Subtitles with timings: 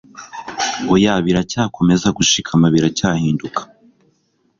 [0.93, 3.61] oya biracyakomeza gushikama, biracyahinduka